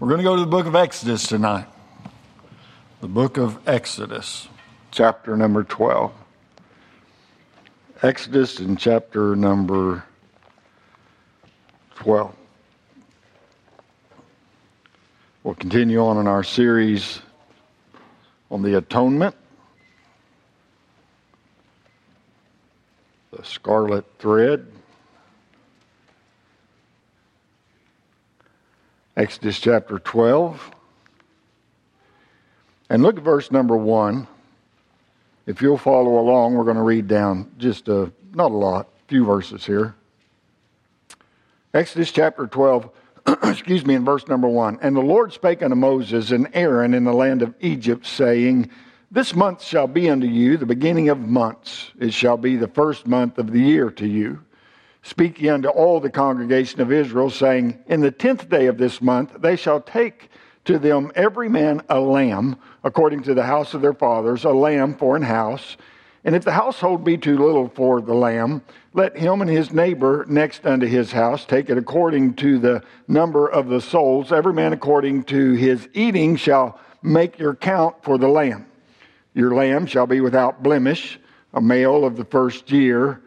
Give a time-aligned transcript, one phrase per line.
[0.00, 1.66] We're going to go to the book of Exodus tonight.
[3.02, 4.48] The book of Exodus,
[4.90, 6.10] chapter number 12.
[8.00, 10.02] Exodus in chapter number
[11.96, 12.34] 12.
[15.44, 17.20] We'll continue on in our series
[18.50, 19.34] on the atonement,
[23.36, 24.66] the scarlet thread.
[29.20, 30.70] Exodus chapter 12.
[32.88, 34.26] And look at verse number 1.
[35.44, 39.26] If you'll follow along, we're going to read down just a, not a lot, few
[39.26, 39.94] verses here.
[41.74, 42.88] Exodus chapter 12,
[43.42, 44.78] excuse me, in verse number 1.
[44.80, 48.70] And the Lord spake unto Moses and Aaron in the land of Egypt, saying,
[49.10, 51.90] This month shall be unto you the beginning of months.
[52.00, 54.42] It shall be the first month of the year to you.
[55.02, 59.00] Speak ye unto all the congregation of Israel, saying, In the tenth day of this
[59.00, 60.28] month they shall take
[60.66, 64.94] to them every man a lamb, according to the house of their fathers, a lamb
[64.94, 65.76] for an house.
[66.22, 70.26] And if the household be too little for the lamb, let him and his neighbor
[70.28, 74.30] next unto his house take it according to the number of the souls.
[74.30, 78.66] Every man according to his eating shall make your count for the lamb.
[79.32, 81.18] Your lamb shall be without blemish,
[81.54, 83.22] a male of the first year.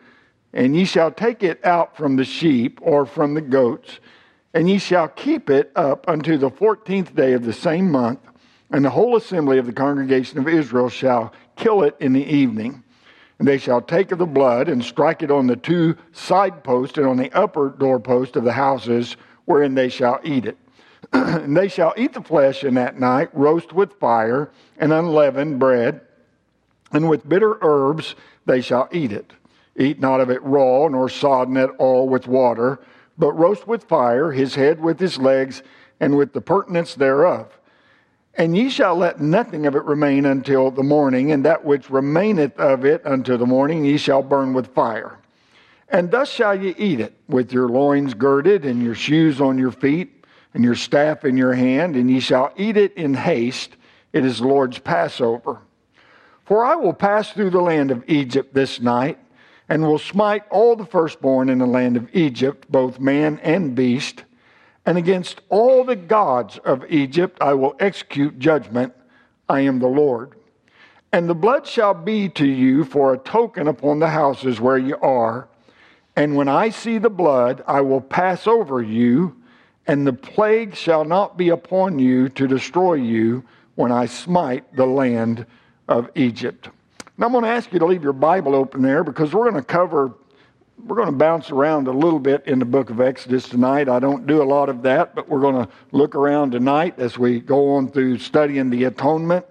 [0.53, 3.99] And ye shall take it out from the sheep or from the goats,
[4.53, 8.19] and ye shall keep it up unto the fourteenth day of the same month.
[8.69, 12.83] And the whole assembly of the congregation of Israel shall kill it in the evening.
[13.39, 16.97] And they shall take of the blood and strike it on the two side posts
[16.97, 20.57] and on the upper doorpost of the houses wherein they shall eat it.
[21.13, 26.01] and they shall eat the flesh in that night, roast with fire and unleavened bread,
[26.91, 28.15] and with bitter herbs
[28.45, 29.33] they shall eat it.
[29.75, 32.79] Eat not of it raw, nor sodden at all with water,
[33.17, 35.63] but roast with fire his head with his legs,
[35.99, 37.57] and with the purtenance thereof.
[38.35, 42.57] And ye shall let nothing of it remain until the morning, and that which remaineth
[42.59, 45.19] of it until the morning ye shall burn with fire.
[45.89, 49.71] And thus shall ye eat it, with your loins girded, and your shoes on your
[49.71, 53.75] feet, and your staff in your hand, and ye shall eat it in haste.
[54.11, 55.59] It is the Lord's Passover.
[56.45, 59.17] For I will pass through the land of Egypt this night
[59.73, 64.23] and will smite all the firstborn in the land of Egypt, both man and beast.
[64.85, 68.93] And against all the gods of Egypt I will execute judgment.
[69.49, 70.33] I am the Lord.
[71.11, 74.95] And the blood shall be to you for a token upon the houses where you
[74.97, 75.47] are.
[76.15, 79.35] And when I see the blood, I will pass over you,
[79.87, 84.85] and the plague shall not be upon you to destroy you when I smite the
[84.85, 85.47] land
[85.87, 86.69] of Egypt.
[87.15, 89.61] Now, I'm going to ask you to leave your Bible open there because we're going
[89.61, 90.13] to cover,
[90.83, 93.87] we're going to bounce around a little bit in the book of Exodus tonight.
[93.87, 97.19] I don't do a lot of that, but we're going to look around tonight as
[97.19, 99.45] we go on through studying the atonement.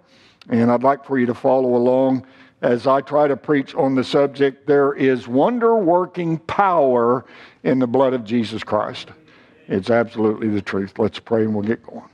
[0.49, 2.27] And I'd like for you to follow along
[2.63, 4.67] as I try to preach on the subject.
[4.67, 7.25] There is wonder working power
[7.63, 9.11] in the blood of Jesus Christ.
[9.69, 10.99] It's absolutely the truth.
[10.99, 12.11] Let's pray and we'll get going.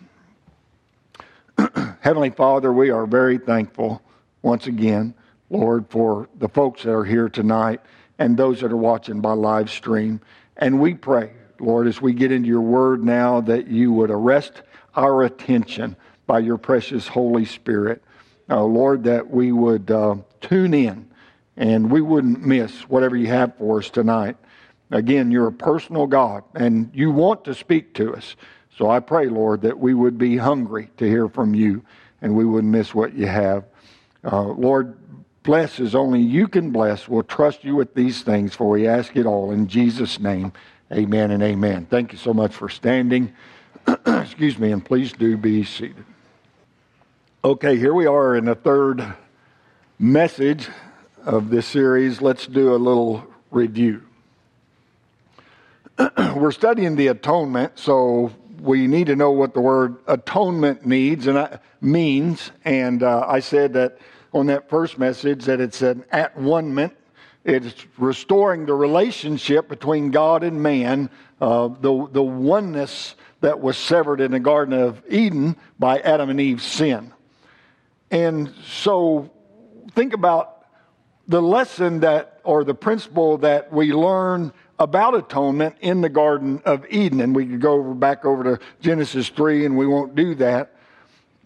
[2.00, 4.02] Heavenly Father, we are very thankful
[4.42, 5.14] once again
[5.50, 7.80] Lord, for the folks that are here tonight
[8.18, 10.20] and those that are watching by live stream.
[10.56, 14.62] And we pray, Lord, as we get into your word now, that you would arrest
[14.94, 18.02] our attention by your precious Holy Spirit.
[18.50, 21.08] Uh, Lord, that we would uh, tune in
[21.56, 24.36] and we wouldn't miss whatever you have for us tonight.
[24.90, 28.36] Again, you're a personal God and you want to speak to us.
[28.76, 31.84] So I pray, Lord, that we would be hungry to hear from you
[32.22, 33.64] and we wouldn't miss what you have.
[34.24, 34.96] Uh, Lord,
[35.48, 37.08] bless as only you can bless.
[37.08, 40.52] We'll trust you with these things, for we ask it all in Jesus' name.
[40.92, 41.86] Amen and amen.
[41.86, 43.32] Thank you so much for standing.
[44.06, 46.04] Excuse me, and please do be seated.
[47.42, 49.14] Okay, here we are in the third
[49.98, 50.68] message
[51.24, 52.20] of this series.
[52.20, 54.02] Let's do a little review.
[56.18, 61.38] We're studying the atonement, so we need to know what the word atonement needs and
[61.38, 62.50] uh, means.
[62.66, 63.98] And uh, I said that
[64.32, 66.94] on that first message that it's an at one ment.
[67.44, 71.08] It's restoring the relationship between God and man,
[71.40, 76.40] uh, the, the oneness that was severed in the Garden of Eden by Adam and
[76.40, 77.12] Eve's sin.
[78.10, 79.30] And so
[79.92, 80.66] think about
[81.26, 86.86] the lesson that, or the principle that we learn about atonement in the Garden of
[86.88, 87.20] Eden.
[87.20, 90.74] And we could go over, back over to Genesis 3, and we won't do that.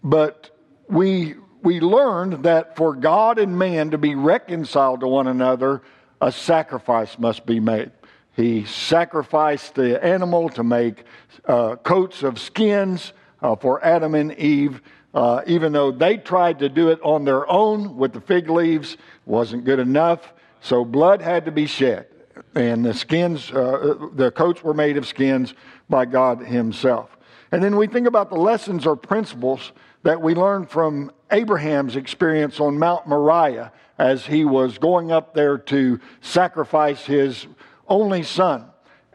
[0.03, 0.51] But
[0.87, 5.81] we we learned that for God and man to be reconciled to one another,
[6.21, 7.91] a sacrifice must be made.
[8.35, 11.05] He sacrificed the animal to make
[11.45, 14.81] uh, coats of skins, uh, for Adam and Eve.
[15.13, 18.97] Uh, even though they tried to do it on their own with the fig leaves,
[19.25, 20.33] wasn't good enough.
[20.61, 22.07] So blood had to be shed,
[22.55, 25.53] and the skins, uh, the coats were made of skins
[25.87, 27.15] by God Himself.
[27.51, 32.59] And then we think about the lessons or principles that we learn from Abraham's experience
[32.59, 37.47] on Mount Moriah as he was going up there to sacrifice his
[37.87, 38.65] only son.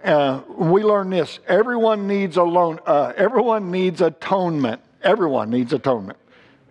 [0.02, 2.80] Uh, we learn this: everyone needs alone.
[2.84, 4.80] Uh, everyone needs atonement.
[5.02, 6.18] Everyone needs atonement.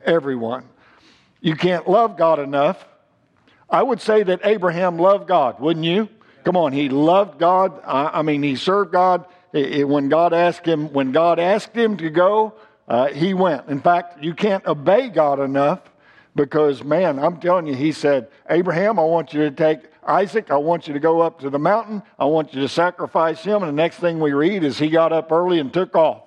[0.05, 0.65] Everyone.
[1.41, 2.85] You can't love God enough.
[3.69, 6.09] I would say that Abraham loved God, wouldn't you?
[6.43, 7.81] Come on, he loved God.
[7.85, 9.25] I, I mean, he served God.
[9.53, 12.53] It, it, when God asked him, when God asked him to go,
[12.87, 13.67] uh, he went.
[13.67, 15.81] In fact, you can't obey God enough
[16.35, 20.57] because, man, I'm telling you, he said, Abraham, I want you to take Isaac, I
[20.57, 22.01] want you to go up to the mountain.
[22.17, 23.61] I want you to sacrifice him.
[23.61, 26.21] And the next thing we read is he got up early and took off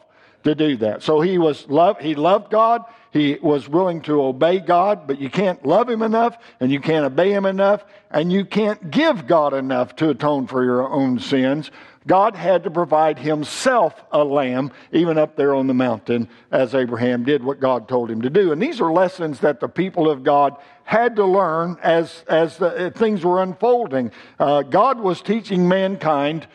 [0.44, 1.02] to do that.
[1.02, 2.84] So he was love, he loved God.
[3.12, 7.04] He was willing to obey God, but you can't love him enough and you can't
[7.04, 11.72] obey him enough and you can't give God enough to atone for your own sins.
[12.06, 17.24] God had to provide himself a lamb, even up there on the mountain, as Abraham
[17.24, 18.52] did what God told him to do.
[18.52, 22.86] And these are lessons that the people of God had to learn as, as the,
[22.86, 24.12] uh, things were unfolding.
[24.38, 26.46] Uh, God was teaching mankind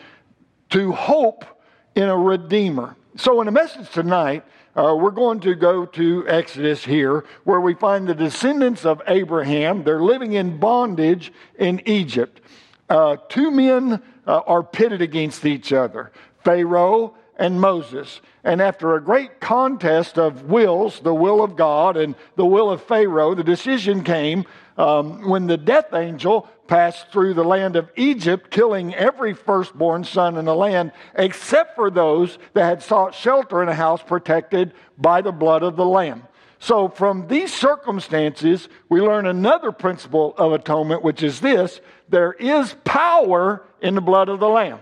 [0.71, 1.45] to hope
[1.93, 2.95] in a redeemer.
[3.15, 4.43] So, in the message tonight,
[4.75, 9.83] uh, we're going to go to Exodus here, where we find the descendants of Abraham.
[9.83, 12.41] They're living in bondage in Egypt.
[12.89, 16.11] Uh, two men uh, are pitted against each other
[16.43, 18.21] Pharaoh and Moses.
[18.43, 22.83] And after a great contest of wills, the will of God and the will of
[22.83, 24.45] Pharaoh, the decision came
[24.77, 30.37] um, when the death angel passed through the land of Egypt, killing every firstborn son
[30.37, 35.21] in the land, except for those that had sought shelter in a house protected by
[35.21, 36.23] the blood of the Lamb.
[36.59, 41.79] So, from these circumstances, we learn another principle of atonement, which is this
[42.09, 44.79] there is power in the blood of the Lamb.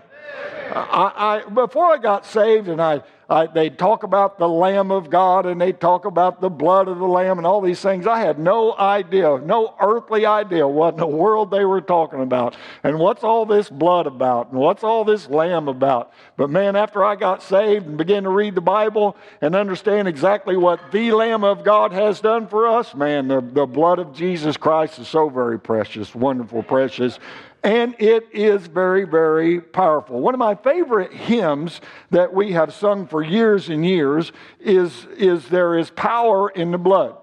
[0.76, 5.10] I, I, before I got saved, and I, I, they'd talk about the Lamb of
[5.10, 8.06] God and they'd talk about the blood of the Lamb and all these things.
[8.06, 12.56] I had no idea, no earthly idea what in the world they were talking about.
[12.84, 14.52] And what's all this blood about?
[14.52, 16.14] And what's all this Lamb about?
[16.38, 20.56] But man, after I got saved and began to read the Bible and understand exactly
[20.56, 24.58] what the Lamb of God has done for us, man, the, the blood of Jesus
[24.58, 27.18] Christ is so very precious, wonderful, precious
[27.64, 30.20] and it is very, very powerful.
[30.20, 31.80] One of my favorite hymns
[32.12, 36.78] that we have sung for years and years is, is There is Power in the
[36.78, 37.16] Blood.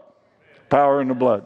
[0.70, 1.44] Power in the Blood.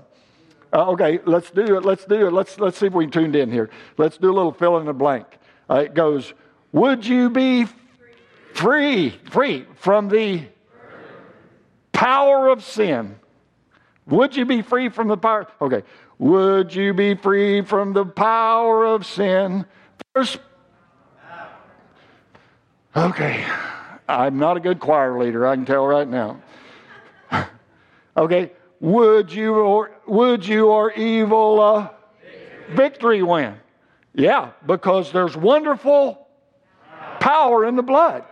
[0.72, 1.84] Uh, okay, let's do it.
[1.84, 2.32] Let's do it.
[2.32, 3.70] Let's, let's see if we can tune in here.
[3.96, 5.26] Let's do a little fill in the blank.
[5.68, 6.32] Uh, it goes,
[6.72, 7.66] Would you be
[8.54, 10.42] free, free from the
[11.92, 13.16] power of sin?
[14.06, 15.46] Would you be free from the power?
[15.60, 15.82] Okay.
[16.18, 19.66] Would you be free from the power of sin?
[20.14, 20.38] First,
[22.96, 23.44] okay,
[24.08, 26.40] I'm not a good choir leader, I can tell right now.
[28.16, 31.88] okay, would you or would you or evil uh,
[32.70, 33.56] victory win?
[34.14, 36.28] Yeah, because there's wonderful
[37.18, 38.24] power in the blood.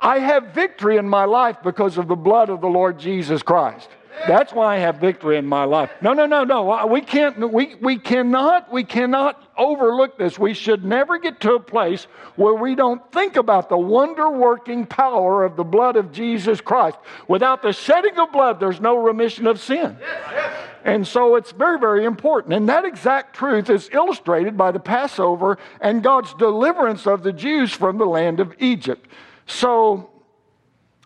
[0.00, 3.88] I have victory in my life because of the blood of the Lord Jesus Christ.
[4.26, 5.90] That's why I have victory in my life.
[6.00, 6.86] No, no, no, no.
[6.86, 10.38] We can't, we, we cannot, we cannot overlook this.
[10.38, 12.06] We should never get to a place
[12.36, 16.96] where we don't think about the wonder working power of the blood of Jesus Christ.
[17.28, 19.96] Without the shedding of blood, there's no remission of sin.
[20.00, 20.68] Yes, yes.
[20.84, 22.54] And so it's very, very important.
[22.54, 27.72] And that exact truth is illustrated by the Passover and God's deliverance of the Jews
[27.72, 29.08] from the land of Egypt.
[29.46, 30.10] So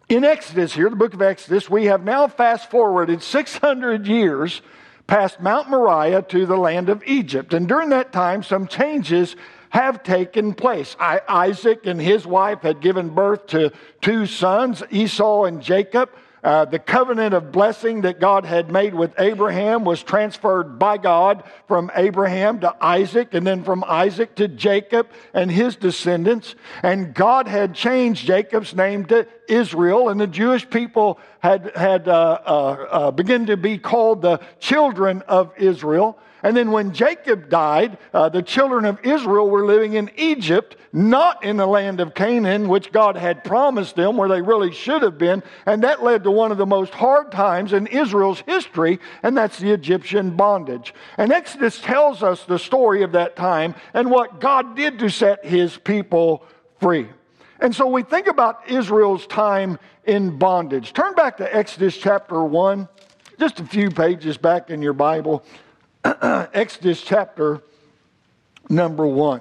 [0.08, 4.62] in Exodus, here, the book of Exodus, we have now fast forwarded 600 years
[5.06, 7.52] past Mount Moriah to the land of Egypt.
[7.52, 9.36] And during that time, some changes
[9.70, 10.96] have taken place.
[10.98, 16.10] I, Isaac and his wife had given birth to two sons, Esau and Jacob.
[16.42, 21.42] Uh, the covenant of blessing that God had made with Abraham was transferred by God
[21.66, 26.54] from Abraham to Isaac and then from Isaac to Jacob and his descendants.
[26.82, 32.38] And God had changed Jacob's name to Israel, and the Jewish people had, had uh,
[32.46, 36.18] uh, uh begun to be called the children of Israel.
[36.42, 41.44] And then when Jacob died, uh, the children of Israel were living in Egypt, not
[41.44, 45.18] in the land of Canaan, which God had promised them, where they really should have
[45.18, 45.42] been.
[45.66, 49.58] And that led to one of the most hard times in Israel's history, and that's
[49.58, 50.94] the Egyptian bondage.
[51.16, 55.44] And Exodus tells us the story of that time and what God did to set
[55.44, 56.44] his people
[56.80, 57.08] free.
[57.60, 60.92] And so we think about Israel's time in bondage.
[60.92, 62.88] Turn back to Exodus chapter 1,
[63.40, 65.44] just a few pages back in your Bible.
[66.52, 67.62] Exodus chapter
[68.68, 69.40] number 1.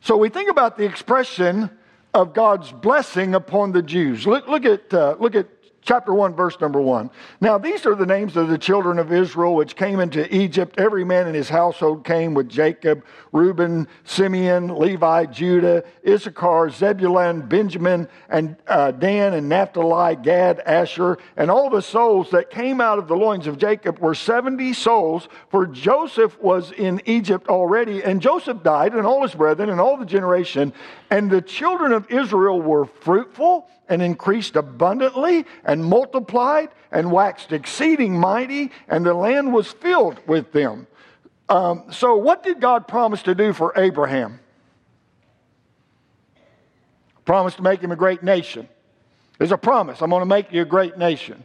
[0.00, 1.70] So we think about the expression
[2.14, 4.26] of God's blessing upon the Jews.
[4.26, 5.46] Look, look at, uh, look at
[5.82, 7.10] chapter 1, verse number 1.
[7.40, 10.76] Now, these are the names of the children of Israel which came into Egypt.
[10.78, 18.08] Every man in his household came with Jacob Reuben, Simeon, Levi, Judah, Issachar, Zebulun, Benjamin,
[18.28, 21.18] and uh, Dan, and Naphtali, Gad, Asher.
[21.36, 25.28] And all the souls that came out of the loins of Jacob were 70 souls,
[25.50, 28.04] for Joseph was in Egypt already.
[28.04, 30.72] And Joseph died, and all his brethren, and all the generation.
[31.10, 38.18] And the children of Israel were fruitful and increased abundantly and multiplied and waxed exceeding
[38.18, 40.86] mighty, and the land was filled with them.
[41.48, 44.40] Um, so, what did God promise to do for Abraham?
[47.24, 48.68] Promise to make him a great nation.
[49.38, 51.44] There's a promise I'm going to make you a great nation.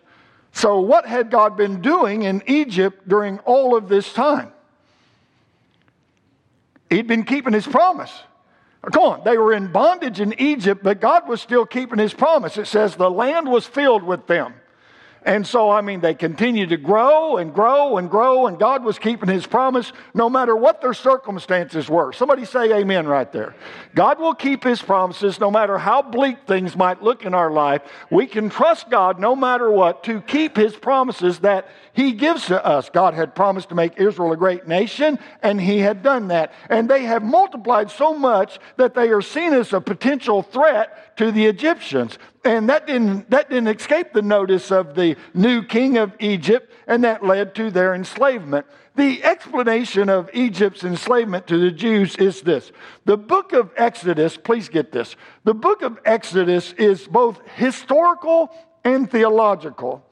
[0.54, 4.52] So, what had God been doing in Egypt during all of this time?
[6.90, 8.12] He'd been keeping his promise.
[8.92, 12.58] Come on, they were in bondage in Egypt, but God was still keeping his promise.
[12.58, 14.54] It says the land was filled with them.
[15.28, 18.98] And so, I mean, they continued to grow and grow and grow, and God was
[18.98, 22.14] keeping his promise no matter what their circumstances were.
[22.14, 23.54] Somebody say amen right there.
[23.94, 27.82] God will keep his promises no matter how bleak things might look in our life.
[28.10, 32.66] We can trust God no matter what to keep his promises that he gives to
[32.66, 32.90] us.
[32.90, 36.54] God had promised to make Israel a great nation, and he had done that.
[36.70, 41.34] And they have multiplied so much that they are seen as a potential threat to
[41.34, 42.18] the Egyptians.
[42.48, 47.04] And that didn't, that didn't escape the notice of the new king of Egypt, and
[47.04, 48.66] that led to their enslavement.
[48.96, 52.72] The explanation of Egypt's enslavement to the Jews is this.
[53.04, 55.18] The book of Exodus, please get this.
[55.44, 58.50] The book of Exodus is both historical
[58.84, 60.04] and theological.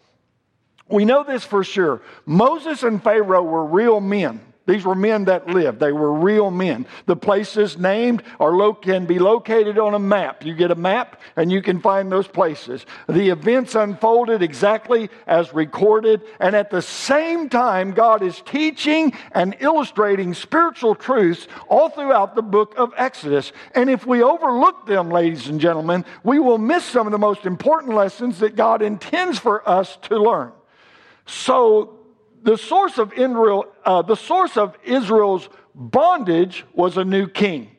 [0.90, 2.02] We know this for sure.
[2.26, 4.42] Moses and Pharaoh were real men.
[4.68, 5.80] These were men that lived.
[5.80, 6.88] They were real men.
[7.06, 10.44] The places named are lo- can be located on a map.
[10.44, 12.86] You get a map and you can find those places.
[13.08, 16.24] The events unfolded exactly as recorded.
[16.40, 22.42] And at the same time, God is teaching and illustrating spiritual truths all throughout the
[22.42, 23.52] book of Exodus.
[23.76, 27.46] And if we overlook them, ladies and gentlemen, we will miss some of the most
[27.46, 30.52] important lessons that God intends for us to learn.
[31.28, 31.95] So
[32.46, 37.72] the source of Israel, uh, the source of Israel's bondage was a new king.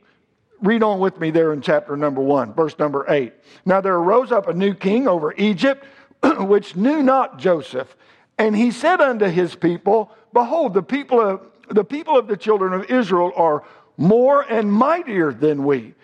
[0.61, 3.33] Read on with me there in chapter number one, verse number eight.
[3.65, 5.87] Now there arose up a new king over Egypt,
[6.41, 7.97] which knew not Joseph,
[8.39, 12.73] and he said unto his people, Behold, the people of the people of the children
[12.73, 13.63] of Israel are
[13.97, 15.95] more and mightier than we.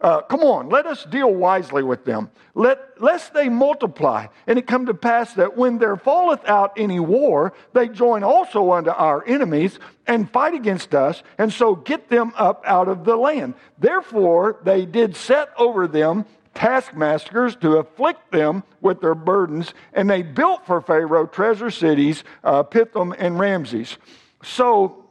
[0.00, 4.26] Uh, come on, let us deal wisely with them, let, lest they multiply.
[4.46, 8.70] And it come to pass that when there falleth out any war, they join also
[8.72, 13.16] unto our enemies and fight against us, and so get them up out of the
[13.16, 13.54] land.
[13.78, 20.22] Therefore, they did set over them taskmasters to afflict them with their burdens, and they
[20.22, 23.98] built for Pharaoh treasure cities, uh, Pithom and Ramses.
[24.44, 25.04] So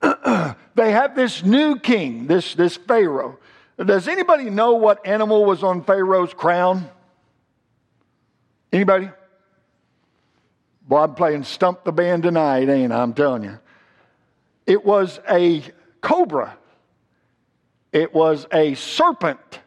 [0.00, 3.38] they have this new king, this, this Pharaoh.
[3.84, 6.88] Does anybody know what animal was on Pharaoh's crown?
[8.72, 9.10] Anybody?
[10.88, 13.02] Boy, I'm playing stump the band tonight, ain't I?
[13.02, 13.58] I'm telling you.
[14.66, 15.62] It was a
[16.00, 16.56] cobra.
[17.92, 19.60] It was a serpent.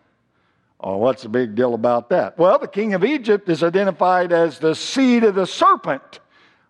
[0.80, 2.38] Oh, what's the big deal about that?
[2.38, 6.21] Well, the king of Egypt is identified as the seed of the serpent.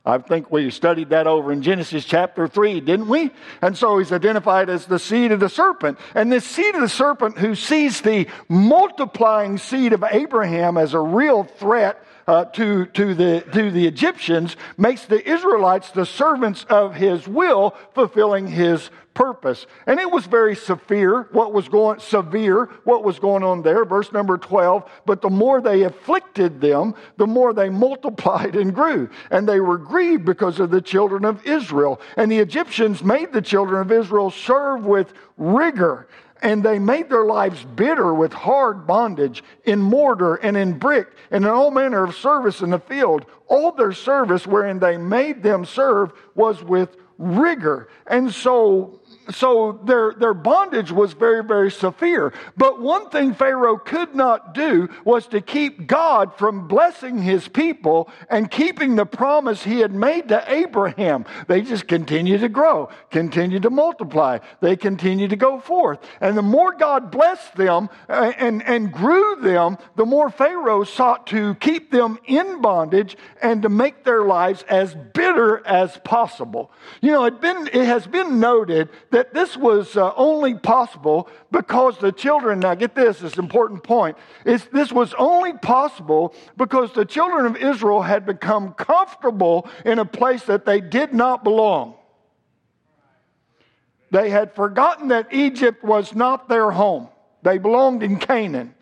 [0.03, 3.29] I think we studied that over in Genesis chapter 3, didn't we?
[3.61, 5.99] And so he's identified as the seed of the serpent.
[6.15, 10.99] And this seed of the serpent who sees the multiplying seed of Abraham as a
[10.99, 16.95] real threat uh, to, to, the, to the Egyptians makes the Israelites the servants of
[16.95, 19.67] his will, fulfilling his purpose.
[19.87, 24.11] And it was very severe what was going severe what was going on there verse
[24.13, 29.47] number 12 but the more they afflicted them the more they multiplied and grew and
[29.47, 33.81] they were grieved because of the children of Israel and the Egyptians made the children
[33.81, 36.07] of Israel serve with rigor
[36.41, 41.43] and they made their lives bitter with hard bondage in mortar and in brick and
[41.45, 43.25] in all manner of service in the field.
[43.47, 47.89] All their service wherein they made them serve was with rigor.
[48.07, 52.33] And so so their, their bondage was very, very severe.
[52.57, 58.09] But one thing Pharaoh could not do was to keep God from blessing his people
[58.29, 61.25] and keeping the promise he had made to Abraham.
[61.47, 65.99] They just continue to grow, continue to multiply, they continue to go forth.
[66.19, 71.27] And the more God blessed them uh, and, and grew them, the more Pharaoh sought
[71.27, 76.71] to keep them in bondage and to make their lives as bitter as possible.
[77.01, 81.97] You know, it, been, it has been noted that this was uh, only possible because
[81.97, 87.05] the children, now get this, this important point, is this was only possible because the
[87.05, 91.95] children of Israel had become comfortable in a place that they did not belong.
[94.11, 97.07] They had forgotten that Egypt was not their home.
[97.43, 98.75] They belonged in Canaan.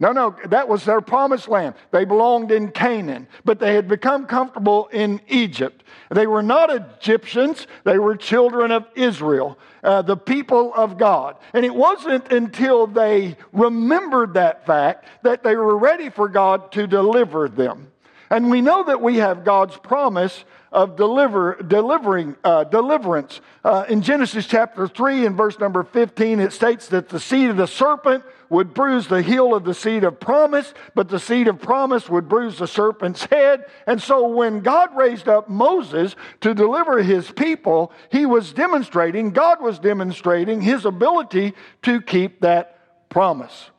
[0.00, 1.74] No, no, that was their promised land.
[1.90, 5.82] They belonged in Canaan, but they had become comfortable in Egypt.
[6.10, 11.36] They were not Egyptians, they were children of Israel, uh, the people of God.
[11.52, 16.86] And it wasn't until they remembered that fact that they were ready for God to
[16.86, 17.90] deliver them.
[18.30, 23.40] And we know that we have God's promise of deliver, delivering, uh, deliverance.
[23.64, 27.56] Uh, in Genesis chapter 3 and verse number 15, it states that the seed of
[27.56, 31.60] the serpent would bruise the heel of the seed of promise, but the seed of
[31.60, 33.64] promise would bruise the serpent's head.
[33.86, 39.62] And so when God raised up Moses to deliver his people, he was demonstrating, God
[39.62, 43.70] was demonstrating his ability to keep that promise.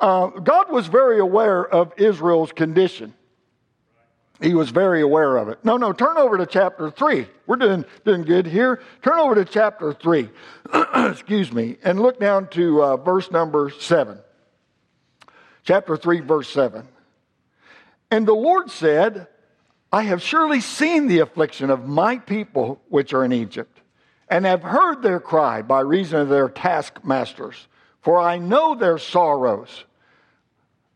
[0.00, 3.14] Uh, God was very aware of Israel's condition.
[4.44, 5.64] He was very aware of it.
[5.64, 7.26] No, no, turn over to chapter 3.
[7.46, 8.82] We're doing, doing good here.
[9.00, 10.28] Turn over to chapter 3,
[10.94, 14.18] excuse me, and look down to uh, verse number 7.
[15.62, 16.86] Chapter 3, verse 7.
[18.10, 19.28] And the Lord said,
[19.90, 23.80] I have surely seen the affliction of my people which are in Egypt,
[24.28, 27.66] and have heard their cry by reason of their taskmasters,
[28.02, 29.84] for I know their sorrows.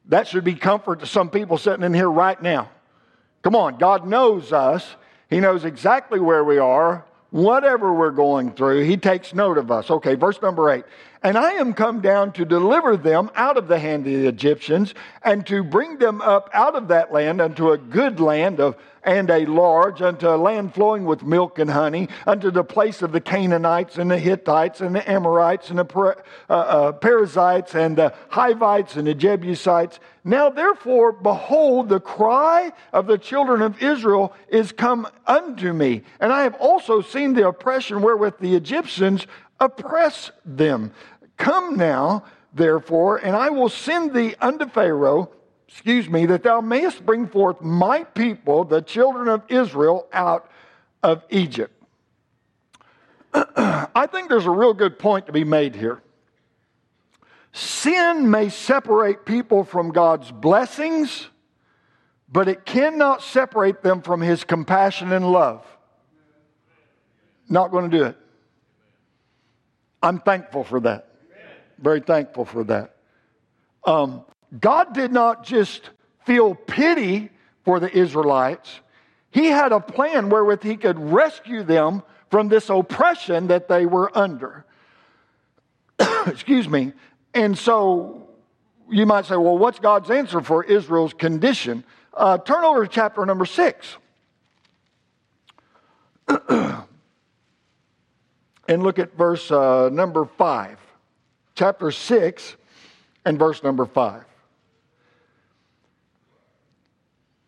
[0.05, 2.69] That should be comfort to some people sitting in here right now.
[3.43, 4.97] Come on, God knows us.
[5.31, 8.85] He knows exactly where we are, whatever we're going through.
[8.85, 9.91] He takes note of us.
[9.91, 10.85] Okay, verse number eight.
[11.23, 14.95] And I am come down to deliver them out of the hand of the Egyptians
[15.23, 18.77] and to bring them up out of that land unto a good land of
[19.09, 23.11] and a large, unto a land flowing with milk and honey, unto the place of
[23.11, 26.17] the Canaanites and the Hittites and the Amorites and the
[26.51, 29.99] uh, uh, Perizzites and the Hivites and the Jebusites.
[30.25, 36.31] Now, therefore, behold, the cry of the children of Israel is come unto me, and
[36.31, 39.27] I have also seen the oppression wherewith the Egyptians
[39.61, 40.93] oppress them.
[41.37, 45.31] Come now, therefore, and I will send thee unto Pharaoh
[45.69, 50.51] excuse me, that thou mayest bring forth my people, the children of Israel, out
[51.03, 51.73] of Egypt.
[53.35, 56.03] I think there's a real good point to be made here.
[57.53, 61.29] Sin may separate people from God's blessings,
[62.31, 65.67] but it cannot separate them from His compassion and love.
[67.49, 68.17] Not going to do it.
[70.03, 71.09] I'm thankful for that.
[71.79, 72.97] Very thankful for that.
[73.85, 74.25] Um,
[74.59, 75.91] God did not just
[76.25, 77.31] feel pity
[77.65, 78.81] for the Israelites,
[79.31, 84.17] He had a plan wherewith He could rescue them from this oppression that they were
[84.17, 84.65] under.
[86.27, 86.93] Excuse me.
[87.35, 88.29] And so
[88.91, 91.85] you might say, well, what's God's answer for Israel's condition?
[92.15, 93.97] Uh, turn over to chapter number six.
[98.69, 100.79] and look at verse uh, number five.
[101.55, 102.55] Chapter six
[103.25, 104.25] and verse number five.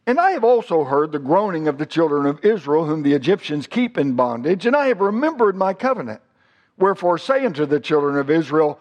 [0.07, 3.69] And I have also heard the groaning of the children of Israel, whom the Egyptians
[3.69, 6.21] keep in bondage, and I have remembered my covenant.
[6.79, 8.81] Wherefore say unto the children of Israel,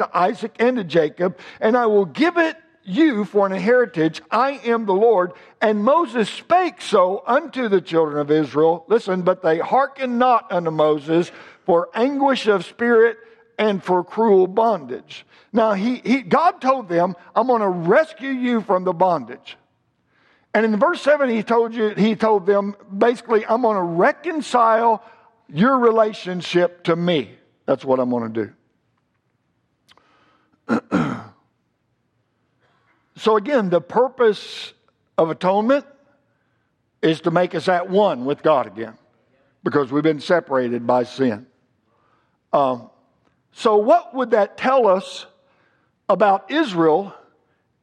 [0.00, 4.20] to Isaac and to Jacob, and I will give it you for an heritage.
[4.30, 5.32] I am the Lord.
[5.60, 8.84] And Moses spake so unto the children of Israel.
[8.88, 11.30] Listen, but they hearkened not unto Moses
[11.64, 13.18] for anguish of spirit
[13.58, 15.26] and for cruel bondage.
[15.52, 19.56] Now, he, he, God told them, I'm going to rescue you from the bondage.
[20.54, 25.04] And in verse 7, he told you, he told them basically, I'm going to reconcile
[25.48, 27.32] your relationship to me.
[27.66, 28.52] That's what I'm going to do.
[33.16, 34.72] so, again, the purpose
[35.18, 35.84] of atonement
[37.02, 38.96] is to make us at one with God again
[39.62, 41.46] because we've been separated by sin.
[42.52, 42.90] Um,
[43.52, 45.26] so, what would that tell us
[46.08, 47.14] about Israel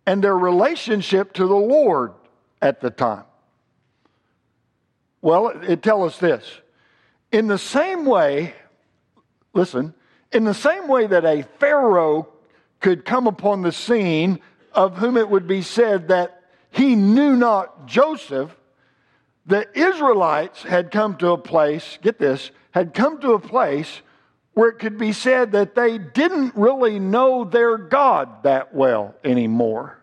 [0.05, 2.13] and their relationship to the Lord
[2.61, 3.23] at the time?
[5.21, 6.61] Well, it tells us this.
[7.31, 8.53] In the same way,
[9.53, 9.93] listen,
[10.31, 12.29] in the same way that a Pharaoh
[12.79, 14.39] could come upon the scene
[14.73, 18.55] of whom it would be said that he knew not Joseph,
[19.45, 24.01] the Israelites had come to a place, get this, had come to a place
[24.53, 29.97] where it could be said that they didn't really know their God that well anymore.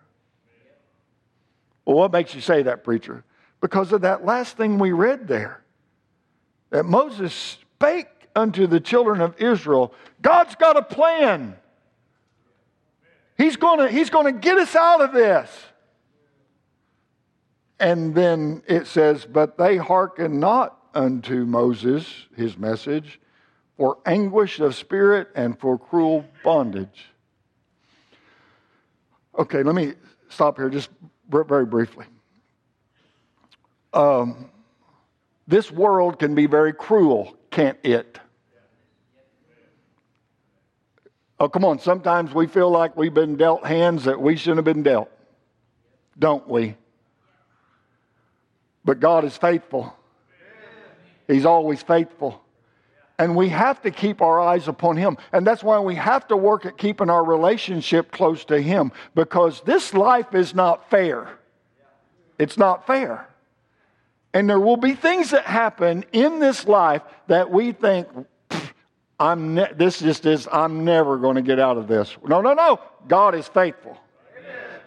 [1.85, 3.25] Well, what makes you say that, preacher?
[3.61, 5.63] Because of that last thing we read there.
[6.71, 11.57] That Moses spake unto the children of Israel God's got a plan.
[13.37, 15.51] He's going he's to get us out of this.
[17.81, 23.21] And then it says, But they hearken not unto Moses, his message,
[23.77, 27.07] for anguish of spirit and for cruel bondage.
[29.37, 29.95] Okay, let me
[30.29, 30.91] stop here just
[31.29, 32.07] very briefly.
[33.93, 34.51] Um,
[35.47, 38.19] this world can be very cruel, can't it?
[41.45, 41.79] Oh, come on.
[41.79, 45.11] Sometimes we feel like we've been dealt hands that we shouldn't have been dealt,
[46.19, 46.75] don't we?
[48.83, 49.95] But God is faithful.
[51.29, 52.43] He's always faithful.
[53.19, 55.19] And we have to keep our eyes upon Him.
[55.35, 59.61] And that's why we have to work at keeping our relationship close to Him because
[59.67, 61.29] this life is not fair.
[62.39, 63.29] It's not fair.
[64.33, 68.09] And there will be things that happen in this life that we think,
[69.19, 72.15] I'm ne- this just is, I'm never going to get out of this.
[72.27, 72.81] No, no, no.
[73.07, 73.99] God is faithful.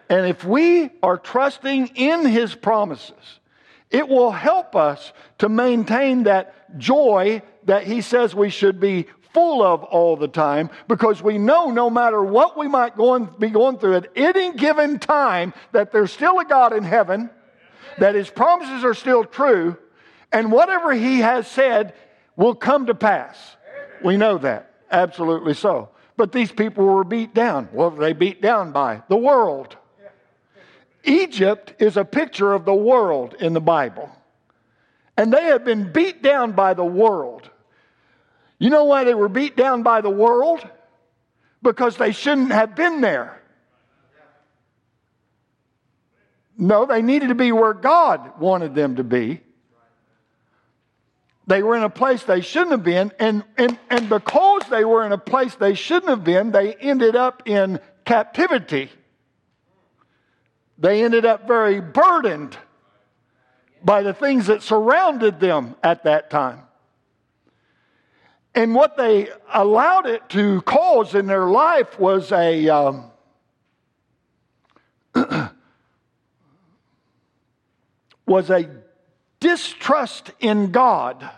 [0.09, 3.39] And if we are trusting in His promises,
[3.89, 9.61] it will help us to maintain that joy that he says we should be full
[9.61, 13.49] of all the time because we know no matter what we might go on, be
[13.49, 17.29] going through at any given time that there's still a God in heaven,
[17.99, 19.77] that his promises are still true,
[20.31, 21.93] and whatever he has said
[22.35, 23.56] will come to pass.
[24.03, 24.73] We know that.
[24.91, 25.89] Absolutely so.
[26.15, 27.69] But these people were beat down.
[27.71, 29.03] What were they beat down by?
[29.07, 29.75] The world.
[31.03, 34.09] Egypt is a picture of the world in the Bible.
[35.15, 37.49] And they have been beat down by the world.
[38.59, 40.67] You know why they were beat down by the world?
[41.61, 43.41] Because they shouldn't have been there.
[46.57, 49.41] No, they needed to be where God wanted them to be.
[51.47, 55.05] They were in a place they shouldn't have been, and, and, and because they were
[55.05, 58.89] in a place they shouldn't have been, they ended up in captivity
[60.77, 62.55] they ended up very burdened
[63.83, 66.61] by the things that surrounded them at that time.
[68.53, 73.11] And what they allowed it to cause in their life was a um,
[78.25, 78.69] was a
[79.39, 81.29] distrust in God.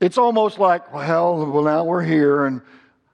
[0.00, 2.60] It's almost like, well, well, now we're here, and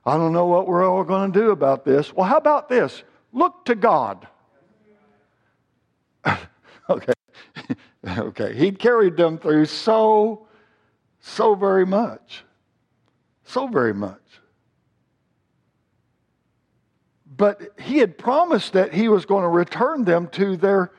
[0.05, 2.12] I don't know what we're all going to do about this.
[2.12, 3.05] Well, how about this?
[3.33, 4.27] Look to God.
[6.90, 7.12] okay.
[8.18, 8.55] okay.
[8.55, 10.46] He carried them through so,
[11.20, 12.44] so very much.
[13.44, 14.18] So very much.
[17.37, 20.92] But he had promised that he was going to return them to their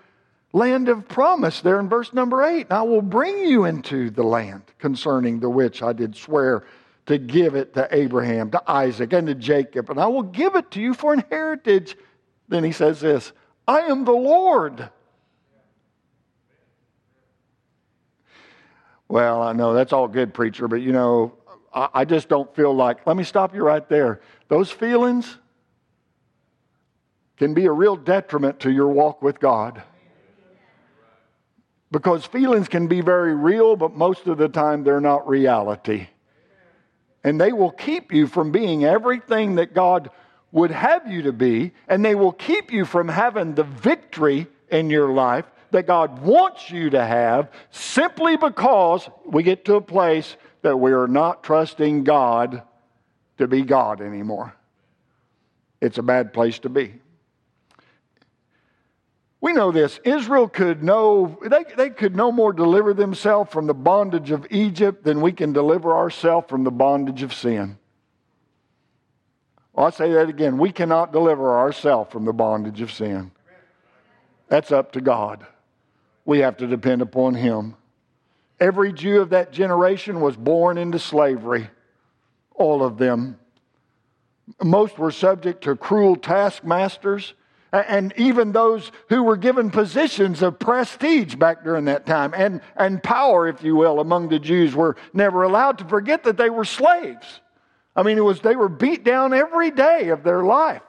[0.54, 2.68] land of promise there in verse number 8.
[2.70, 6.64] And I will bring you into the land concerning the which I did swear
[7.08, 9.90] to give it to Abraham, to Isaac, and to Jacob.
[9.90, 11.98] And I will give it to you for an heritage
[12.48, 13.32] then he says this
[13.68, 14.90] I am the Lord.
[19.08, 21.34] Well, I know that's all good, preacher, but you know,
[21.74, 24.22] I, I just don't feel like, let me stop you right there.
[24.48, 25.38] Those feelings
[27.38, 29.84] can be a real detriment to your walk with God.
[31.94, 36.08] Because feelings can be very real, but most of the time they're not reality.
[37.24, 40.10] And they will keep you from being everything that God
[40.52, 44.90] would have you to be, and they will keep you from having the victory in
[44.90, 50.36] your life that God wants you to have simply because we get to a place
[50.64, 52.64] that we are not trusting God
[53.38, 54.56] to be God anymore.
[55.80, 57.03] It's a bad place to be.
[59.44, 60.00] We know this.
[60.06, 65.04] Israel could no, they, they could no more deliver themselves from the bondage of Egypt
[65.04, 67.78] than we can deliver ourselves from the bondage of sin.
[69.76, 70.58] I'll say that again.
[70.58, 73.32] We cannot deliver ourselves from the bondage of sin.
[74.48, 75.46] That's up to God.
[76.24, 77.76] We have to depend upon Him.
[78.62, 81.70] Every Jew of that generation was born into slavery,
[82.56, 83.38] all of them.
[84.64, 87.34] Most were subject to cruel taskmasters
[87.74, 93.02] and even those who were given positions of prestige back during that time and, and
[93.02, 96.66] power, if you will, among the Jews were never allowed to forget that they were
[96.66, 97.42] slaves.
[97.96, 100.84] I mean, it was they were beat down every day of their life,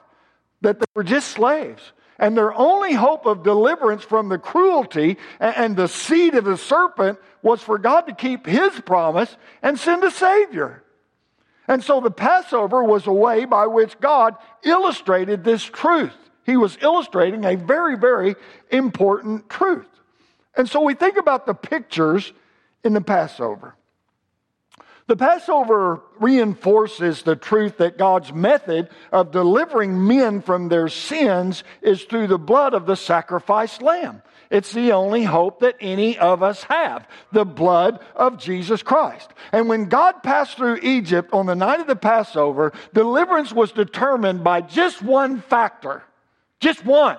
[0.61, 1.81] that they were just slaves.
[2.19, 7.19] And their only hope of deliverance from the cruelty and the seed of the serpent
[7.41, 10.83] was for God to keep his promise and send a Savior.
[11.67, 16.13] And so the Passover was a way by which God illustrated this truth
[16.45, 18.35] he was illustrating a very, very
[18.69, 19.87] important truth.
[20.55, 22.31] And so we think about the pictures
[22.83, 23.75] in the Passover.
[25.07, 32.03] The Passover reinforces the truth that God's method of delivering men from their sins is
[32.03, 34.23] through the blood of the sacrificed lamb.
[34.49, 39.31] It's the only hope that any of us have the blood of Jesus Christ.
[39.51, 44.43] And when God passed through Egypt on the night of the Passover, deliverance was determined
[44.43, 46.03] by just one factor
[46.65, 47.17] just one.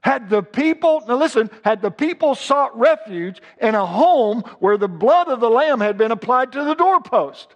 [0.00, 4.88] Had the people, now listen, had the people sought refuge in a home where the
[4.88, 7.54] blood of the lamb had been applied to the doorpost.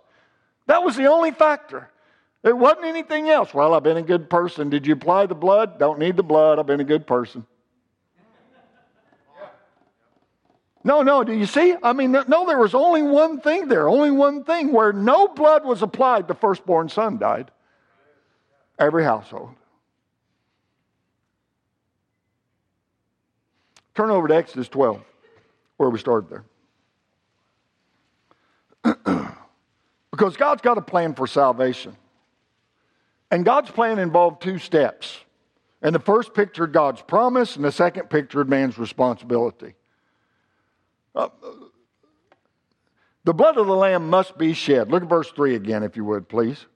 [0.67, 1.91] That was the only factor.
[2.45, 3.53] It wasn't anything else.
[3.53, 4.71] Well, I've been a good person.
[4.71, 5.79] Did you apply the blood?
[5.79, 6.59] Don't need the blood.
[6.59, 7.45] I've been a good person.
[10.85, 11.75] No, no, do you see?
[11.83, 15.65] I mean, no, there was only one thing there, only one thing where no blood
[15.65, 17.51] was applied, the firstborn son died.
[18.79, 19.55] Every household.
[23.95, 25.03] Turn over to Exodus 12,
[25.77, 26.45] where we started
[28.85, 28.95] there.
[30.11, 31.97] because God's got a plan for salvation.
[33.31, 35.19] And God's plan involved two steps.
[35.83, 39.75] And the first pictured God's promise, and the second pictured man's responsibility.
[41.15, 41.29] Uh,
[43.25, 44.91] the blood of the Lamb must be shed.
[44.91, 46.67] Look at verse 3 again, if you would, please.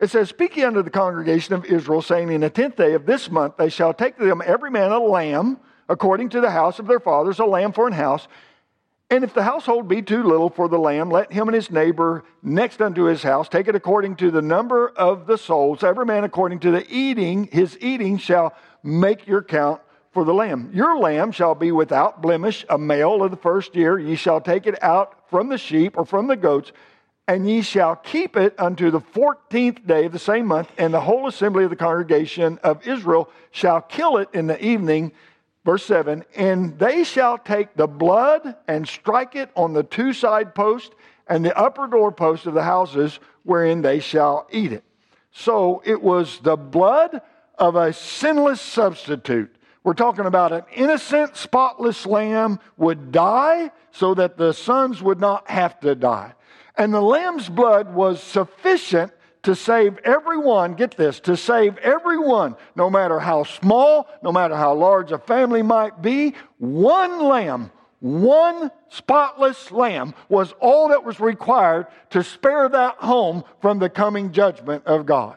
[0.00, 3.30] It says, Speaking unto the congregation of Israel, saying, In the tenth day of this
[3.30, 5.58] month they shall take to them every man a lamb
[5.90, 8.28] according to the house of their fathers, a lamb for an house.
[9.10, 12.24] And if the household be too little for the lamb, let him and his neighbor
[12.44, 15.82] next unto his house take it according to the number of the souls.
[15.82, 19.80] Every man according to the eating, his eating shall make your count
[20.12, 20.70] for the lamb.
[20.72, 23.98] Your lamb shall be without blemish, a male of the first year.
[23.98, 26.70] Ye shall take it out from the sheep or from the goats,
[27.26, 30.70] and ye shall keep it unto the fourteenth day of the same month.
[30.78, 35.10] And the whole assembly of the congregation of Israel shall kill it in the evening
[35.70, 40.52] Verse 7 And they shall take the blood and strike it on the two side
[40.52, 40.92] posts
[41.28, 44.82] and the upper door posts of the houses wherein they shall eat it.
[45.30, 47.22] So it was the blood
[47.56, 49.54] of a sinless substitute.
[49.84, 55.48] We're talking about an innocent, spotless lamb would die so that the sons would not
[55.48, 56.32] have to die.
[56.76, 62.90] And the lamb's blood was sufficient to save everyone, get this, to save everyone, no
[62.90, 69.70] matter how small, no matter how large a family might be, one lamb, one spotless
[69.70, 75.06] lamb was all that was required to spare that home from the coming judgment of
[75.06, 75.36] God.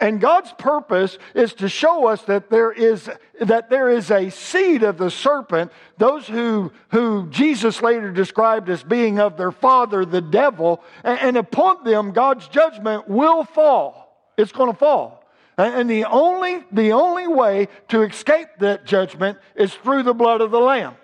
[0.00, 4.82] And God's purpose is to show us that there is, that there is a seed
[4.82, 10.20] of the serpent, those who, who Jesus later described as being of their father, the
[10.20, 14.32] devil, and, and upon them God's judgment will fall.
[14.36, 15.24] It's going to fall.
[15.56, 20.52] And the only, the only way to escape that judgment is through the blood of
[20.52, 20.94] the Lamb.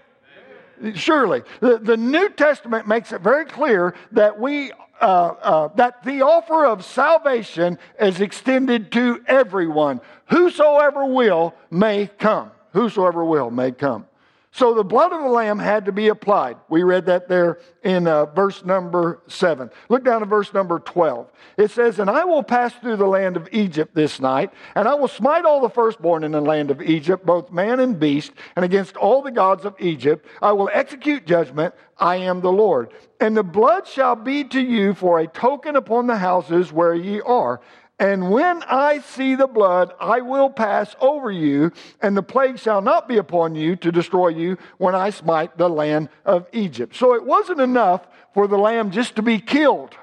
[0.95, 1.43] Surely.
[1.59, 6.67] The, the New Testament makes it very clear that we uh, uh, that the offer
[6.67, 10.01] of salvation is extended to everyone.
[10.31, 12.51] Whosoever will may come.
[12.73, 14.07] Whosoever will may come.
[14.55, 16.59] So the blood of the lamb had to be applied.
[16.69, 19.69] We read that there in uh, verse number 7.
[19.89, 21.29] Look down to verse number 12.
[21.57, 24.95] It says, And I will pass through the land of Egypt this night, and I
[24.95, 28.65] will smite all the firstborn in the land of Egypt, both man and beast, and
[28.65, 30.25] against all the gods of Egypt.
[30.41, 31.75] I will execute judgment.
[31.99, 32.93] I am the Lord.
[33.19, 37.21] And the blood shall be to you for a token upon the houses where ye
[37.23, 37.61] are.
[37.99, 42.83] And when I see the blood, I will pass over you, and the plague shall
[42.83, 46.97] not be upon you to destroy you when I smite the land of Egypt.
[46.97, 49.97] So it wasn't enough for the lamb just to be killed.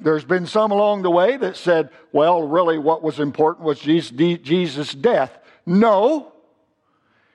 [0.00, 4.94] there's been some along the way that said, well, really what was important was Jesus'
[4.94, 5.36] death.
[5.66, 6.32] No.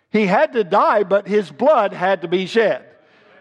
[0.09, 2.85] He had to die, but his blood had to be shed.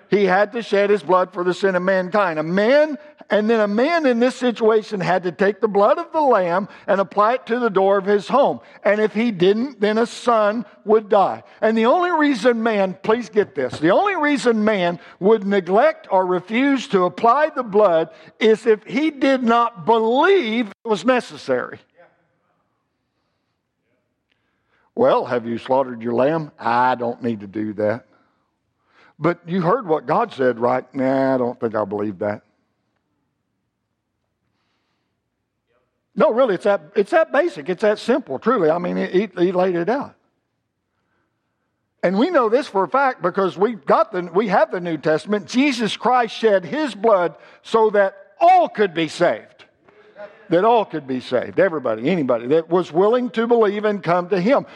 [0.08, 2.40] He had to shed his blood for the sin of mankind.
[2.40, 2.98] A man
[3.30, 6.68] and then a man in this situation had to take the blood of the lamb
[6.88, 8.60] and apply it to the door of his home.
[8.82, 11.44] And if he didn't, then a son would die.
[11.60, 16.26] And the only reason man, please get this, the only reason man would neglect or
[16.26, 21.78] refuse to apply the blood is if he did not believe it was necessary.
[24.96, 26.50] Well, have you slaughtered your lamb?
[26.58, 28.06] I don't need to do that.
[29.20, 30.92] But you heard what God said, right?
[30.94, 32.42] Nah, I don't think I believe that.
[36.14, 37.68] No, really, it's that, it's that basic.
[37.68, 38.70] It's that simple, truly.
[38.70, 40.16] I mean, he, he laid it out.
[42.02, 44.96] And we know this for a fact because we've got the, we have the New
[44.96, 45.46] Testament.
[45.46, 49.64] Jesus Christ shed his blood so that all could be saved.
[50.48, 51.60] That all could be saved.
[51.60, 54.66] Everybody, anybody that was willing to believe and come to him.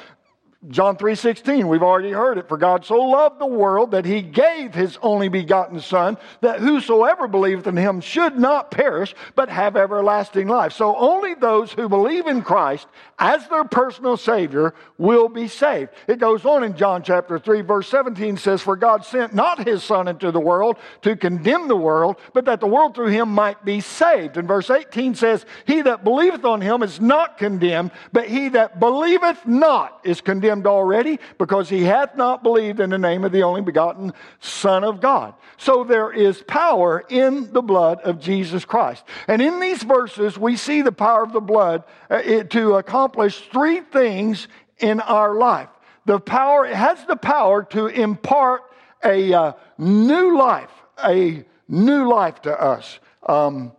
[0.70, 4.74] John 3:16 we've already heard it for God so loved the world that he gave
[4.74, 10.48] his only begotten son that whosoever believeth in him should not perish but have everlasting
[10.48, 10.72] life.
[10.72, 12.86] So only those who believe in Christ
[13.18, 15.90] as their personal savior will be saved.
[16.08, 19.84] It goes on in John chapter 3 verse 17 says for God sent not his
[19.84, 23.66] son into the world to condemn the world but that the world through him might
[23.66, 24.38] be saved.
[24.38, 28.80] And verse 18 says he that believeth on him is not condemned but he that
[28.80, 33.32] believeth not is condemned condemned already because he hath not believed in the name of
[33.32, 35.34] the only begotten Son of God.
[35.56, 39.04] So there is power in the blood of Jesus Christ.
[39.26, 43.80] And in these verses, we see the power of the blood uh, to accomplish three
[43.80, 45.68] things in our life.
[46.06, 48.62] The power, it has the power to impart
[49.02, 50.70] a uh, new life,
[51.02, 53.00] a new life to us.
[53.26, 53.72] Um,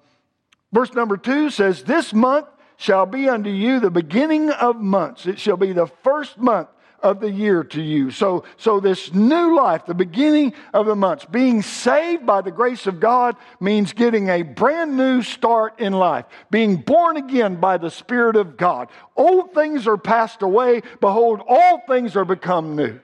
[0.73, 5.25] verse number two says, This month shall be unto you the beginning of months.
[5.25, 6.69] It shall be the first month
[7.05, 8.09] of the year to you.
[8.09, 12.87] So, so this new life, the beginning of the months, being saved by the grace
[12.87, 17.91] of God means getting a brand new start in life, being born again by the
[17.91, 18.89] Spirit of God.
[19.15, 20.81] Old things are passed away.
[20.99, 22.99] Behold, all things are become new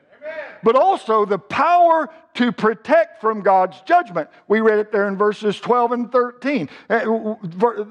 [0.63, 4.29] but also the power to protect from God's judgment.
[4.47, 6.69] We read it there in verses 12 and 13.
[6.89, 7.35] Uh,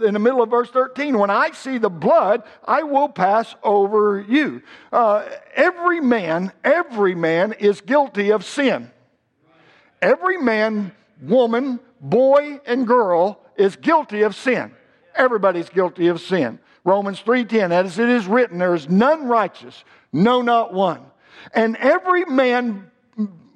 [0.05, 4.21] in the middle of verse 13, when I see the blood, I will pass over
[4.21, 4.63] you.
[4.93, 8.91] Uh, every man, every man is guilty of sin.
[10.01, 14.73] Every man, woman, boy, and girl is guilty of sin.
[15.15, 16.59] Everybody's guilty of sin.
[16.85, 21.10] Romans 3:10 as it is written there is none righteous no not one
[21.55, 22.91] and every man,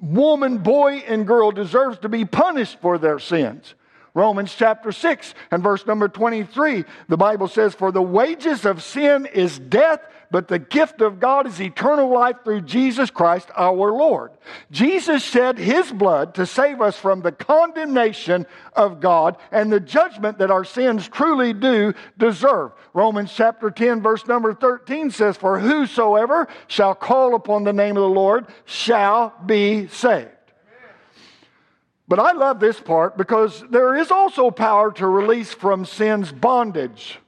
[0.01, 3.75] woman, boy, and girl deserves to be punished for their sins.
[4.13, 9.25] Romans chapter 6 and verse number 23, the Bible says, For the wages of sin
[9.25, 9.99] is death,
[10.31, 14.31] but the gift of God is eternal life through Jesus Christ our Lord.
[14.71, 20.37] Jesus shed his blood to save us from the condemnation of God and the judgment
[20.39, 22.71] that our sins truly do deserve.
[22.93, 28.01] Romans chapter 10, verse number 13 says, For whosoever shall call upon the name of
[28.01, 30.29] the Lord shall be saved.
[32.07, 37.19] But I love this part because there is also power to release from sin's bondage.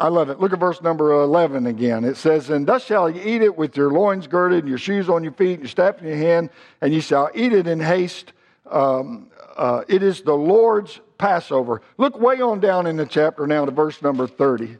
[0.00, 0.40] I love it.
[0.40, 2.04] Look at verse number 11 again.
[2.04, 5.10] It says, And thus shall ye eat it with your loins girded, and your shoes
[5.10, 6.48] on your feet, and your staff in your hand,
[6.80, 8.32] and ye shall eat it in haste.
[8.70, 11.82] Um, uh, it is the Lord's Passover.
[11.98, 14.78] Look way on down in the chapter now to verse number 30.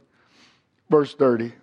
[0.89, 1.53] Verse 30.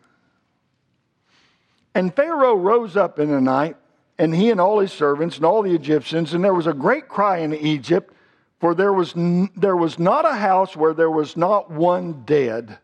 [1.97, 3.77] And Pharaoh rose up in the night
[4.19, 7.09] and he and all his servants and all the Egyptians, and there was a great
[7.09, 8.13] cry in Egypt,
[8.61, 12.79] for there was, n- there was not a house where there was not one dead.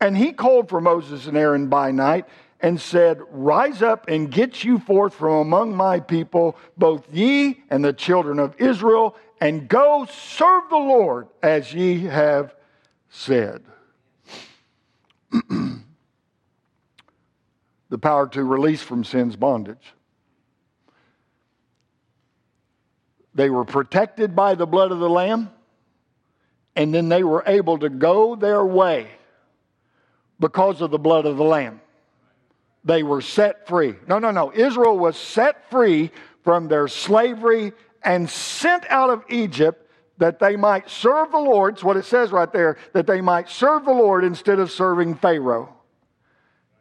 [0.00, 2.26] And he called for Moses and Aaron by night
[2.60, 7.84] and said, Rise up and get you forth from among my people, both ye and
[7.84, 12.54] the children of Israel, and go serve the Lord as ye have
[13.10, 13.62] said.
[17.90, 19.92] the power to release from sin's bondage.
[23.34, 25.50] They were protected by the blood of the Lamb,
[26.76, 29.08] and then they were able to go their way
[30.40, 31.80] because of the blood of the Lamb.
[32.84, 33.94] They were set free.
[34.06, 34.52] No, no, no.
[34.52, 36.10] Israel was set free
[36.42, 41.74] from their slavery and sent out of Egypt that they might serve the Lord.
[41.74, 45.16] It's what it says right there, that they might serve the Lord instead of serving
[45.16, 45.74] Pharaoh.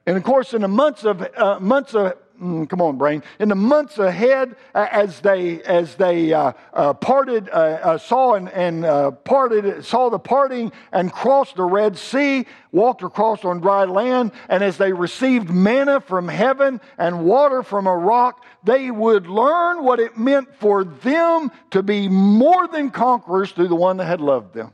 [0.06, 2.14] And of course, in the months of, uh, months of
[2.44, 7.50] mm, come on, brain, in the months ahead, as they as they uh, uh, parted,
[7.50, 12.46] uh, uh saw and, and uh, parted, saw the parting and crossed the Red Sea,
[12.72, 17.88] walked across on dry land, and as they received manna from heaven and water from
[17.88, 23.52] a rock, they would learn what it meant for them to be more than conquerors
[23.52, 24.74] through the one that had loved them.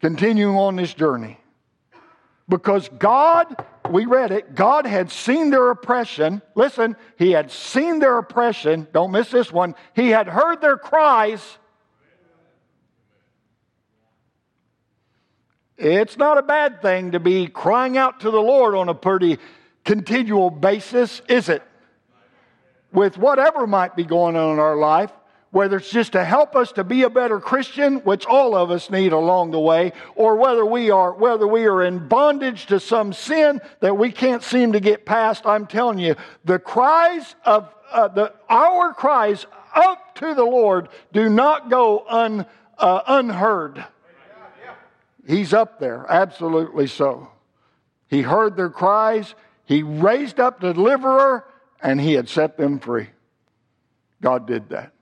[0.00, 1.38] Continuing on this journey.
[2.48, 6.42] Because God, we read it, God had seen their oppression.
[6.54, 8.88] Listen, He had seen their oppression.
[8.92, 9.74] Don't miss this one.
[9.94, 11.58] He had heard their cries.
[15.76, 19.38] It's not a bad thing to be crying out to the Lord on a pretty
[19.84, 21.62] continual basis, is it?
[22.92, 25.10] With whatever might be going on in our life,
[25.52, 28.90] whether it's just to help us to be a better Christian, which all of us
[28.90, 33.12] need along the way, or whether we are whether we are in bondage to some
[33.12, 38.08] sin that we can't seem to get past, I'm telling you, the cries of uh,
[38.08, 42.46] the our cries up to the Lord do not go un,
[42.78, 43.84] uh, unheard.
[45.26, 47.30] He's up there, absolutely so.
[48.08, 49.34] He heard their cries,
[49.66, 51.44] he raised up the deliverer,
[51.82, 53.08] and he had set them free.
[54.22, 54.92] God did that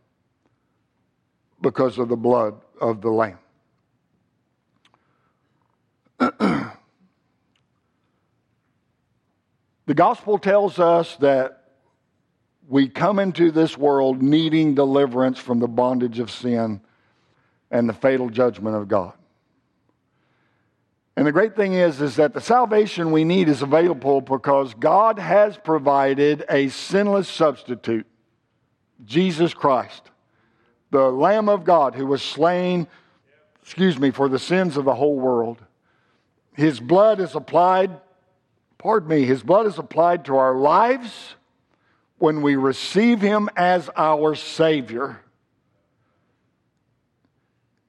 [1.61, 3.39] because of the blood of the Lamb.
[6.19, 6.75] the
[9.95, 11.57] gospel tells us that
[12.69, 16.81] we come into this world needing deliverance from the bondage of sin
[17.71, 19.13] and the fatal judgment of God.
[21.17, 25.19] And the great thing is, is that the salvation we need is available because God
[25.19, 28.07] has provided a sinless substitute,
[29.05, 30.11] Jesus Christ
[30.91, 32.87] the Lamb of God who was slain,
[33.63, 35.59] excuse me, for the sins of the whole world.
[36.55, 37.91] His blood is applied,
[38.79, 41.37] pardon me, his blood is applied to our lives
[42.19, 45.21] when we receive him as our Savior.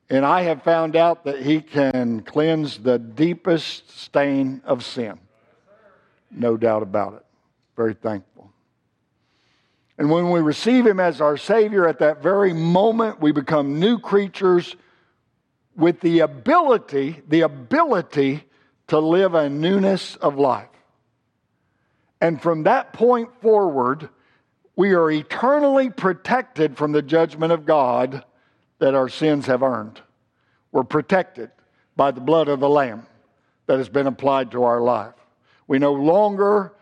[0.10, 5.18] And I have found out that he can cleanse the deepest stain of sin.
[6.30, 7.26] No doubt about it.
[7.76, 8.52] Very thankful.
[9.98, 14.00] And when we receive Him as our Savior, at that very moment, we become new
[14.00, 14.76] creatures
[15.76, 18.44] with the ability, the ability
[18.88, 20.68] to live a newness of life.
[22.20, 24.10] And from that point forward,
[24.76, 28.24] we are eternally protected from the judgment of God
[28.80, 30.02] that our sins have earned.
[30.72, 31.52] We're protected
[31.96, 33.06] by the blood of the Lamb
[33.68, 35.14] that has been applied to our life.
[35.68, 36.74] We no longer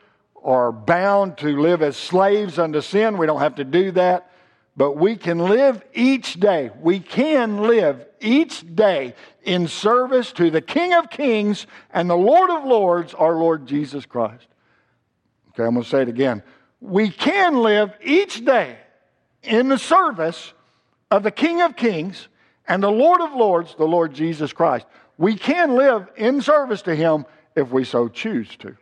[0.43, 3.17] are bound to live as slaves unto sin.
[3.17, 4.31] We don't have to do that.
[4.77, 6.71] But we can live each day.
[6.79, 9.13] We can live each day
[9.43, 14.05] in service to the King of Kings and the Lord of Lords, our Lord Jesus
[14.05, 14.47] Christ.
[15.49, 16.43] Okay, I'm going to say it again.
[16.79, 18.77] We can live each day
[19.43, 20.53] in the service
[21.11, 22.29] of the King of Kings
[22.67, 24.85] and the Lord of Lords, the Lord Jesus Christ.
[25.17, 27.25] We can live in service to Him
[27.55, 28.77] if we so choose to.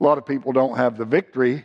[0.00, 1.64] A lot of people don't have the victory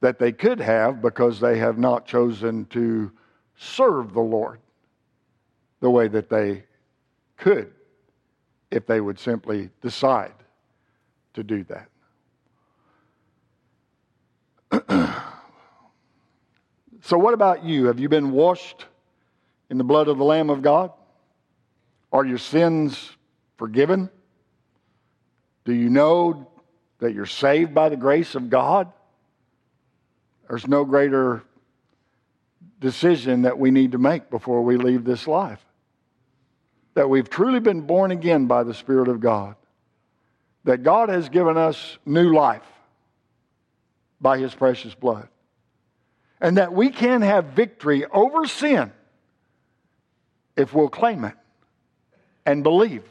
[0.00, 3.10] that they could have because they have not chosen to
[3.56, 4.60] serve the Lord
[5.80, 6.64] the way that they
[7.36, 7.72] could
[8.70, 10.34] if they would simply decide
[11.34, 11.88] to do that.
[17.02, 17.86] so, what about you?
[17.86, 18.86] Have you been washed
[19.70, 20.92] in the blood of the Lamb of God?
[22.12, 23.10] Are your sins
[23.56, 24.10] forgiven?
[25.64, 26.48] Do you know
[26.98, 28.90] that you're saved by the grace of God,
[30.48, 31.42] there's no greater
[32.80, 35.64] decision that we need to make before we leave this life.
[36.94, 39.56] That we've truly been born again by the Spirit of God.
[40.64, 42.62] That God has given us new life
[44.20, 45.28] by His precious blood.
[46.40, 48.92] And that we can have victory over sin
[50.56, 51.34] if we'll claim it
[52.44, 53.04] and believe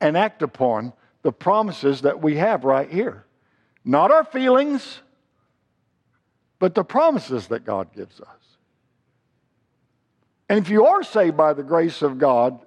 [0.00, 0.92] and act upon
[1.24, 3.24] the promises that we have right here.
[3.84, 5.00] Not our feelings,
[6.58, 8.28] but the promises that God gives us.
[10.48, 12.60] And if you are saved by the grace of God,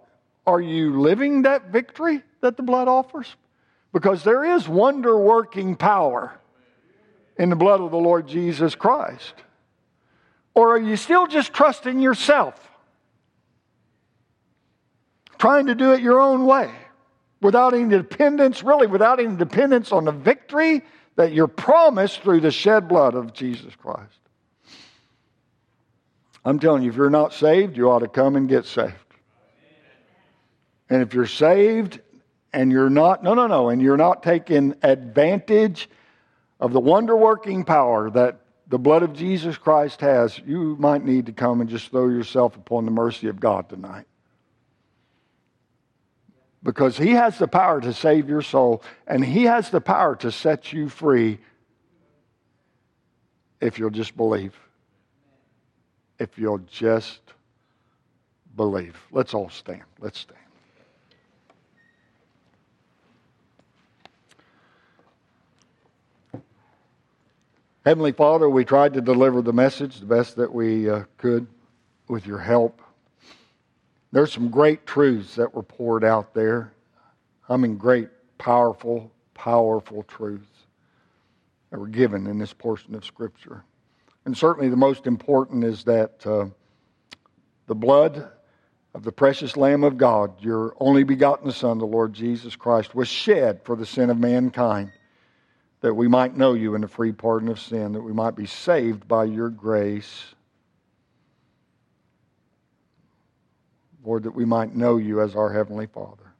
[0.47, 3.35] are you living that victory that the blood offers?
[3.93, 6.39] Because there is wonder working power
[7.37, 9.35] in the blood of the Lord Jesus Christ.
[10.55, 12.55] Or are you still just trusting yourself?
[15.37, 16.71] Trying to do it your own way?
[17.47, 20.81] Without any dependence, really without any dependence on the victory
[21.15, 24.19] that you're promised through the shed blood of Jesus Christ.
[26.43, 28.95] I'm telling you, if you're not saved, you ought to come and get saved.
[30.89, 32.01] And if you're saved
[32.51, 35.89] and you're not, no, no, no, and you're not taking advantage
[36.59, 41.27] of the wonder working power that the blood of Jesus Christ has, you might need
[41.27, 44.05] to come and just throw yourself upon the mercy of God tonight.
[46.67, 50.33] Because He has the power to save your soul, and He has the power to
[50.33, 51.37] set you free
[53.61, 54.53] if you'll just believe.
[56.19, 57.21] If you'll just
[58.57, 58.97] believe.
[59.13, 59.83] Let's all stand.
[60.01, 60.41] Let's stand.
[67.85, 71.47] Heavenly Father, we tried to deliver the message the best that we uh, could
[72.09, 72.81] with your help.
[74.17, 76.73] There's some great truths that were poured out there.
[77.47, 78.09] I mean, great,
[78.39, 80.49] powerful, powerful truths
[81.69, 83.63] that were given in this portion of Scripture.
[84.25, 86.47] And certainly the most important is that uh,
[87.67, 88.27] the blood
[88.95, 93.07] of the precious Lamb of God, your only begotten Son, the Lord Jesus Christ, was
[93.07, 94.91] shed for the sin of mankind
[95.81, 98.47] that we might know you in the free pardon of sin, that we might be
[98.47, 100.33] saved by your grace.
[104.07, 106.31] Lord, that we might know you as our Heavenly Father.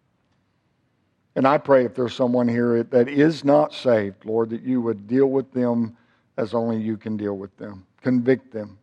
[1.35, 5.05] And I pray if there's someone here that is not saved, Lord, that you would
[5.05, 5.97] deal with them
[6.37, 7.85] as only you can deal with them.
[8.01, 8.79] Convict them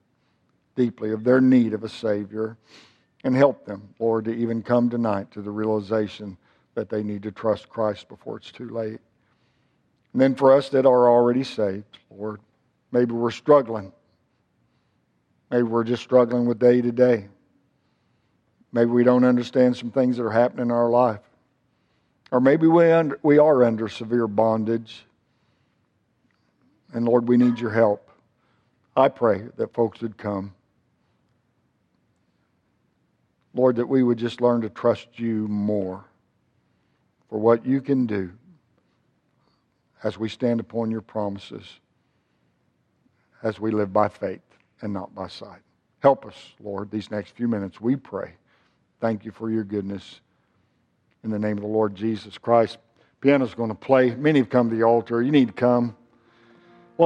[0.76, 2.58] deeply of their need of a Savior
[3.24, 6.36] and help them, Lord, to even come tonight to the realization
[6.74, 9.00] that they need to trust Christ before it's too late.
[10.12, 12.38] And then for us that are already saved, Lord,
[12.92, 13.92] maybe we're struggling.
[15.50, 17.28] Maybe we're just struggling with day to day.
[18.74, 21.20] Maybe we don't understand some things that are happening in our life.
[22.32, 25.06] Or maybe we, under, we are under severe bondage.
[26.92, 28.10] And Lord, we need your help.
[28.96, 30.54] I pray that folks would come.
[33.54, 36.04] Lord, that we would just learn to trust you more
[37.30, 38.32] for what you can do
[40.02, 41.78] as we stand upon your promises,
[43.40, 44.42] as we live by faith
[44.82, 45.60] and not by sight.
[46.00, 48.32] Help us, Lord, these next few minutes, we pray.
[49.04, 50.22] Thank you for your goodness.
[51.24, 52.78] In the name of the Lord Jesus Christ.
[53.20, 54.14] Piano's going to play.
[54.14, 55.20] Many have come to the altar.
[55.20, 55.94] You need to come.